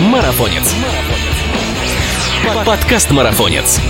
[0.00, 0.74] Марафонец.
[2.66, 3.80] Подкаст Марафонец.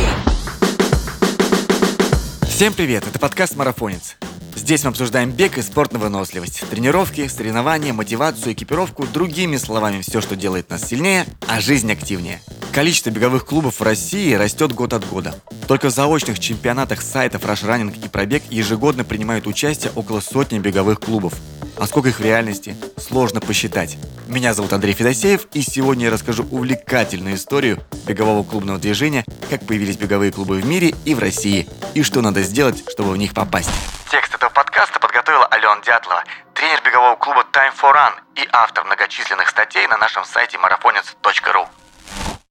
[2.48, 4.16] Всем привет, это подкаст «Марафонец».
[4.54, 10.20] Здесь мы обсуждаем бег и спорт на выносливость, тренировки, соревнования, мотивацию, экипировку, другими словами, все,
[10.20, 12.40] что делает нас сильнее, а жизнь активнее.
[12.72, 15.34] Количество беговых клубов в России растет год от года.
[15.66, 21.34] Только в заочных чемпионатах сайтов Rush и Пробег ежегодно принимают участие около сотни беговых клубов.
[21.78, 23.98] А сколько их в реальности, сложно посчитать.
[24.26, 29.96] Меня зовут Андрей Федосеев, и сегодня я расскажу увлекательную историю бегового клубного движения, как появились
[29.96, 33.70] беговые клубы в мире и в России, и что надо сделать, чтобы в них попасть.
[34.10, 39.48] Текст этого подкаста подготовила Алена Дятлова, тренер бегового клуба Time for Run и автор многочисленных
[39.48, 41.66] статей на нашем сайте marathonец.ru.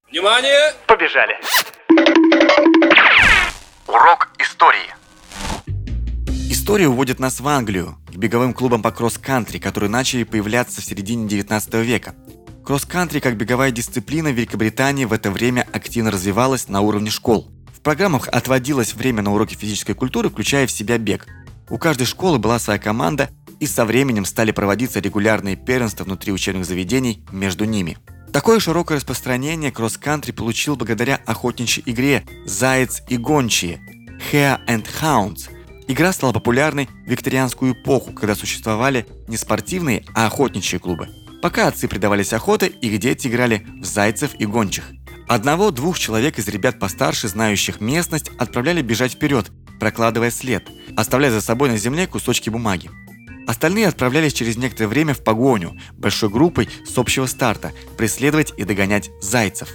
[0.10, 0.74] Внимание!
[0.86, 1.38] Побежали!
[3.88, 4.94] Урок истории.
[6.50, 11.28] История уводит нас в Англию, к беговым клубам по кросс-кантри, которые начали появляться в середине
[11.28, 12.16] 19 века.
[12.64, 17.52] Кросс-кантри как беговая дисциплина в Великобритании в это время активно развивалась на уровне школ.
[17.74, 21.28] В программах отводилось время на уроки физической культуры, включая в себя бег.
[21.70, 26.66] У каждой школы была своя команда, и со временем стали проводиться регулярные первенства внутри учебных
[26.66, 27.98] заведений между ними.
[28.32, 33.80] Такое широкое распространение кросс-кантри получил благодаря охотничьей игре «Заяц и гончие»
[34.32, 35.55] Hare and Hounds.
[35.88, 41.10] Игра стала популярной в викторианскую эпоху, когда существовали не спортивные, а охотничьи клубы.
[41.42, 44.92] Пока отцы предавались охоте, их дети играли в зайцев и гончих.
[45.28, 51.70] Одного-двух человек из ребят постарше, знающих местность, отправляли бежать вперед, прокладывая след, оставляя за собой
[51.70, 52.90] на земле кусочки бумаги.
[53.48, 59.12] Остальные отправлялись через некоторое время в погоню, большой группой с общего старта, преследовать и догонять
[59.22, 59.70] зайцев.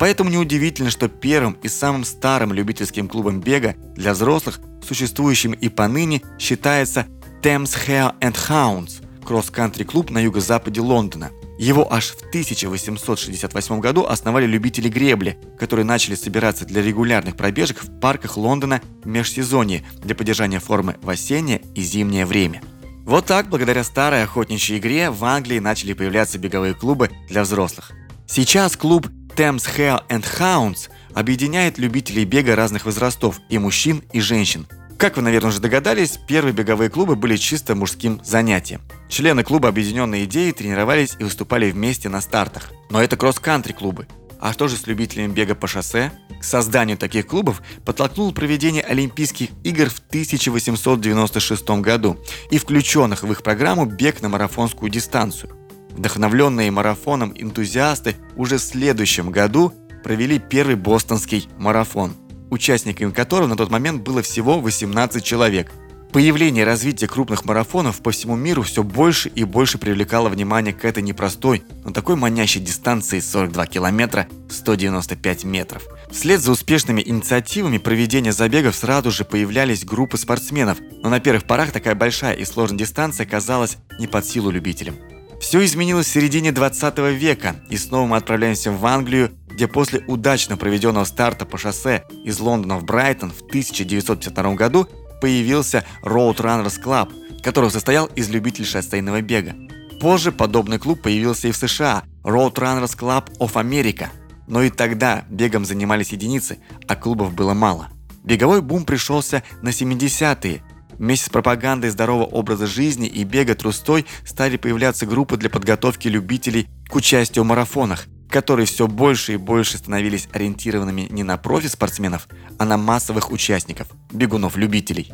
[0.00, 6.22] Поэтому неудивительно, что первым и самым старым любительским клубом бега для взрослых, существующим и поныне,
[6.38, 7.06] считается
[7.42, 11.30] Thames Hare and Hounds– кросс-кантри клуб на юго-западе Лондона.
[11.58, 18.00] Его аж в 1868 году основали любители гребли, которые начали собираться для регулярных пробежек в
[18.00, 22.62] парках Лондона в межсезонье для поддержания формы в осеннее и зимнее время.
[23.04, 27.92] Вот так, благодаря старой охотничьей игре, в Англии начали появляться беговые клубы для взрослых.
[28.26, 29.06] Сейчас клуб
[29.40, 34.66] Thames Hare and Hounds объединяет любителей бега разных возрастов, и мужчин, и женщин.
[34.98, 38.82] Как вы, наверное, уже догадались, первые беговые клубы были чисто мужским занятием.
[39.08, 42.70] Члены клуба объединенной идеи тренировались и выступали вместе на стартах.
[42.90, 44.06] Но это кросс-кантри клубы.
[44.38, 46.12] А что же с любителями бега по шоссе?
[46.38, 52.18] К созданию таких клубов подтолкнул проведение Олимпийских игр в 1896 году
[52.50, 55.59] и включенных в их программу бег на марафонскую дистанцию.
[56.00, 62.14] Вдохновленные марафоном энтузиасты уже в следующем году провели первый бостонский марафон,
[62.48, 65.70] участниками которого на тот момент было всего 18 человек–
[66.12, 70.84] Появление и развитие крупных марафонов по всему миру все больше и больше привлекало внимание к
[70.84, 75.84] этой непростой, но такой манящей дистанции 42 километра 195 метров.
[76.10, 81.70] Вслед за успешными инициативами проведения забегов сразу же появлялись группы спортсменов, но на первых порах
[81.70, 84.96] такая большая и сложная дистанция казалась не под силу любителям.
[85.40, 90.58] Все изменилось в середине 20 века, и снова мы отправляемся в Англию, где после удачно
[90.58, 94.86] проведенного старта по шоссе из Лондона в Брайтон в 1952 году
[95.20, 97.10] появился Road Runners Club,
[97.42, 99.54] который состоял из любителей шоссейного бега.
[99.98, 104.08] Позже подобный клуб появился и в США– Road Runners Club of America.
[104.46, 107.88] Но и тогда бегом занимались единицы, а клубов было мало.
[108.24, 110.62] Беговой бум пришелся на 70-е.
[111.00, 116.68] Вместе с пропагандой здорового образа жизни и бега трустой стали появляться группы для подготовки любителей
[116.90, 122.28] к участию в марафонах– которые все больше и больше становились ориентированными не на профи-спортсменов,
[122.60, 125.12] а на массовых участников, бегунов-любителей.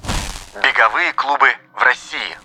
[0.54, 2.36] Беговые клубы в России.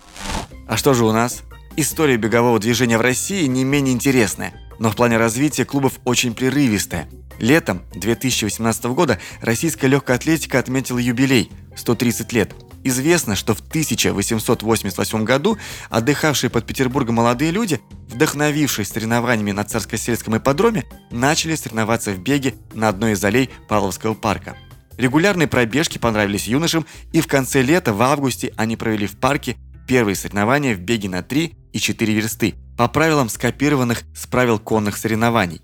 [0.69, 1.41] А что же у нас?
[1.75, 7.09] История бегового движения в России не менее интересная, но в плане развития клубов очень прерывистая.
[7.37, 15.57] Летом 2018 года российская легкая атлетика отметила юбилей– 130 лет– Известно, что в 1888 году
[15.89, 22.89] отдыхавшие под Петербургом молодые люди, вдохновившись соревнованиями на царско-сельском ипподроме, начали соревноваться в беге на
[22.89, 24.55] одной из аллей Павловского парка.
[24.97, 29.57] Регулярные пробежки понравились юношам, и в конце лета, в августе, они провели в парке
[29.87, 34.97] первые соревнования в беге на 3 и 4 версты, по правилам скопированных с правил конных
[34.97, 35.61] соревнований.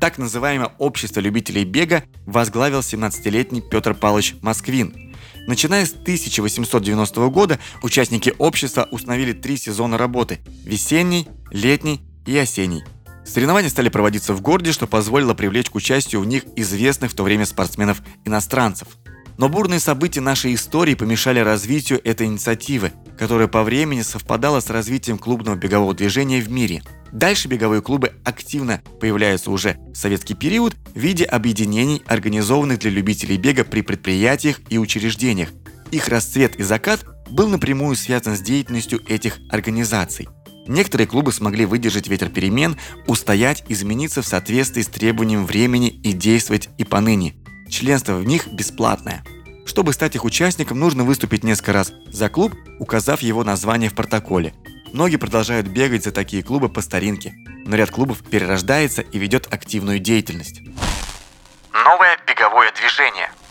[0.00, 4.94] Так называемое общество любителей бега возглавил 17-летний Петр Павлович Москвин–
[5.46, 12.82] Начиная с 1890 года участники общества установили три сезона работы– весенний, летний и осенний.
[13.26, 17.24] Соревнования стали проводиться в городе, что позволило привлечь к участию в них известных в то
[17.24, 18.88] время спортсменов-иностранцев.
[19.36, 25.18] Но бурные события нашей истории помешали развитию этой инициативы, которая по времени совпадала с развитием
[25.18, 26.82] клубного бегового движения в мире.
[27.14, 33.36] Дальше беговые клубы активно появляются уже в советский период в виде объединений, организованных для любителей
[33.36, 35.50] бега при предприятиях и учреждениях.
[35.92, 40.28] Их расцвет и закат был напрямую связан с деятельностью этих организаций.
[40.66, 42.76] Некоторые клубы смогли выдержать ветер перемен,
[43.06, 47.36] устоять, измениться в соответствии с требованием времени и действовать и поныне.
[47.70, 49.22] Членство в них бесплатное.
[49.66, 54.52] Чтобы стать их участником, нужно выступить несколько раз за клуб, указав его название в протоколе.
[54.94, 57.34] Многие продолжают бегать за такие клубы по старинке,
[57.66, 60.60] но ряд клубов перерождается и ведет активную деятельность.
[61.72, 63.28] Новое беговое движение–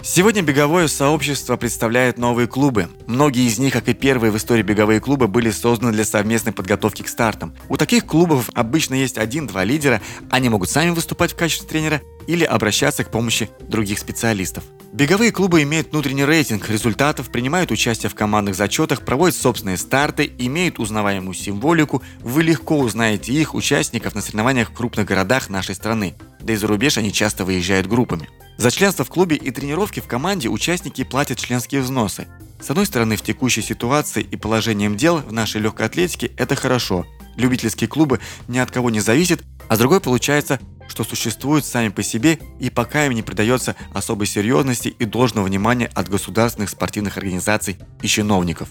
[0.00, 2.88] Сегодня беговое сообщество представляет новые клубы.
[3.06, 7.02] Многие из них, как и первые в истории беговые клубы, были созданы для совместной подготовки
[7.02, 7.54] к стартам.
[7.68, 10.00] У таких клубов обычно есть один-два лидера,
[10.30, 14.64] они могут сами выступать в качестве тренера или обращаться к помощи других специалистов.
[14.92, 20.78] Беговые клубы имеют внутренний рейтинг результатов, принимают участие в командных зачетах, проводят собственные старты, имеют
[20.78, 22.02] узнаваемую символику.
[22.20, 26.14] Вы легко узнаете их, участников, на соревнованиях в крупных городах нашей страны.
[26.40, 28.30] Да и за рубеж они часто выезжают группами.
[28.56, 32.26] За членство в клубе и тренировки в команде участники платят членские взносы.
[32.58, 37.06] С одной стороны, в текущей ситуации и положением дел в нашей легкой атлетике это хорошо.
[37.36, 40.58] Любительские клубы ни от кого не зависят, а с другой получается,
[40.88, 45.90] что существуют сами по себе и пока им не придается особой серьезности и должного внимания
[45.94, 48.68] от государственных спортивных организаций и чиновников.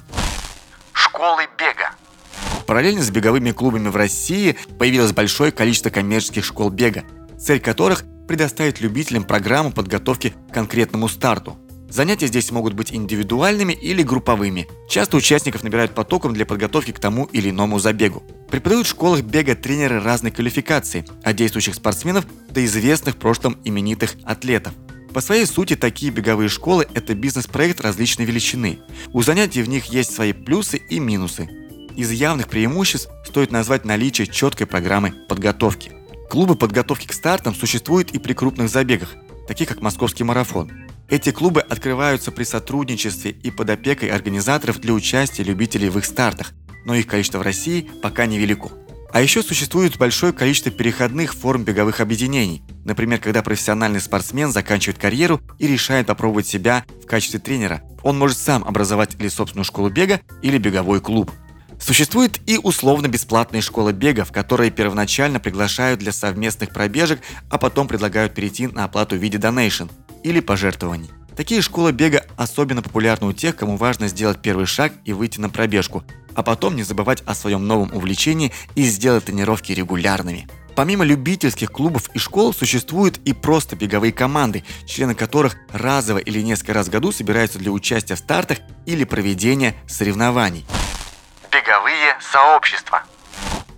[0.92, 1.92] Школы бега.
[2.66, 7.04] Параллельно с беговыми клубами в России появилось большое количество коммерческих школ бега,
[7.40, 11.58] цель которых предоставить любителям программу подготовки к конкретному старту.
[11.90, 14.68] Занятия здесь могут быть индивидуальными или групповыми.
[14.90, 18.24] Часто участников набирают потоком для подготовки к тому или иному забегу.
[18.52, 24.16] Преподают в школах бега тренеры разной квалификации, от действующих спортсменов до известных в прошлом именитых
[24.26, 24.74] атлетов.
[25.14, 28.80] По своей сути, такие беговые школы– это бизнес-проект различной величины.
[29.14, 31.50] У занятий в них есть свои плюсы и минусы.
[31.96, 35.92] Из явных преимуществ стоит назвать наличие четкой программы подготовки.
[36.30, 39.16] Клубы подготовки к стартам существуют и при крупных забегах,
[39.48, 40.87] таких как московский марафон.
[41.10, 46.52] Эти клубы открываются при сотрудничестве и под опекой организаторов для участия любителей в их стартах,
[46.86, 48.72] но их количество в России пока невелико.
[49.14, 52.62] А еще существует большое количество переходных форм беговых объединений.
[52.84, 57.82] Например, когда профессиональный спортсмен заканчивает карьеру и решает попробовать себя в качестве тренера.
[58.04, 61.32] Он может сам образовать или собственную школу бега, или беговой клуб.
[61.80, 68.34] Существует и условно-бесплатные школы бега, в которые первоначально приглашают для совместных пробежек, а потом предлагают
[68.34, 69.86] перейти на оплату в виде донейшн
[70.28, 71.10] или пожертвований.
[71.36, 75.50] Такие школы бега особенно популярны у тех, кому важно сделать первый шаг и выйти на
[75.50, 76.04] пробежку,
[76.36, 80.48] а потом не забывать о своем новом увлечении и сделать тренировки регулярными.
[80.76, 86.74] Помимо любительских клубов и школ существуют и просто беговые команды, члены которых разово или несколько
[86.74, 90.66] раз в году собираются для участия в стартах или проведения соревнований
[91.52, 93.04] беговые сообщества.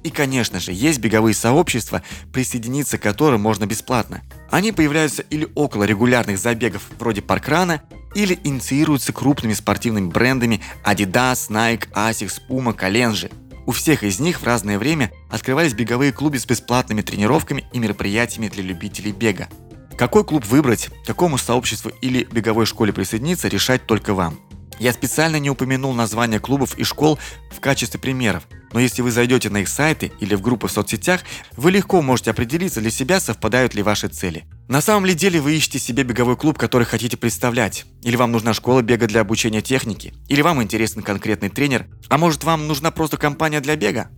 [0.04, 2.02] И, конечно же, есть беговые сообщества,
[2.32, 4.22] присоединиться к которым можно бесплатно.
[4.50, 7.82] Они появляются или около регулярных забегов вроде паркрана,
[8.16, 13.32] или инициируются крупными спортивными брендами Adidas, Nike, Asics, Puma, Kalenji.
[13.66, 18.48] У всех из них в разное время открывались беговые клубы с бесплатными тренировками и мероприятиями
[18.48, 19.48] для любителей бега.
[19.96, 24.40] Какой клуб выбрать, какому сообществу или беговой школе присоединиться, решать только вам.
[24.80, 27.20] Я специально не упомянул названия клубов и школ
[27.52, 31.22] в качестве примеров, но если вы зайдете на их сайты или в группы в соцсетях,
[31.58, 34.46] вы легко можете определиться для себя, совпадают ли ваши цели.
[34.68, 37.86] На самом ли деле вы ищете себе беговой клуб, который хотите представлять?
[38.04, 40.14] Или вам нужна школа бега для обучения техники?
[40.28, 41.88] Или вам интересен конкретный тренер?
[42.08, 44.10] А может вам нужна просто компания для бега?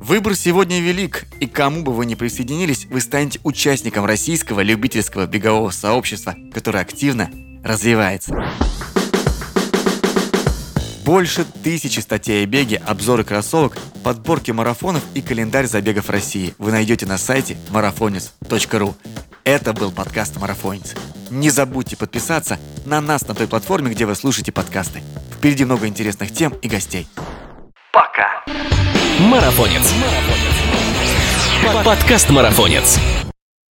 [0.00, 5.70] Выбор сегодня велик, и кому бы вы ни присоединились, вы станете участником российского любительского бегового
[5.70, 7.30] сообщества, которое активно
[7.62, 8.34] развивается.
[11.04, 17.06] Больше тысячи статей о беге, обзоры кроссовок, подборки марафонов и календарь забегов России вы найдете
[17.06, 18.94] на сайте marathonец.ru.
[19.44, 20.94] Это был подкаст «Марафонец».
[21.30, 25.02] Не забудьте подписаться на нас на той платформе, где вы слушаете подкасты.
[25.36, 27.08] Впереди много интересных тем и гостей.
[27.92, 28.44] Пока.
[29.20, 29.92] Марафонец.
[31.84, 32.98] Подкаст Марафонец.